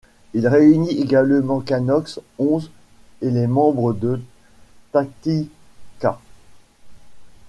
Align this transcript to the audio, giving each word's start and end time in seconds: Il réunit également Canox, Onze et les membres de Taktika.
Il 0.33 0.47
réunit 0.47 0.99
également 0.99 1.59
Canox, 1.59 2.19
Onze 2.39 2.71
et 3.21 3.29
les 3.29 3.45
membres 3.45 3.93
de 3.93 4.19
Taktika. 4.93 6.19